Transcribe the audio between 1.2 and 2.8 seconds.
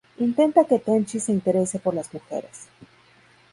interese por las mujeres.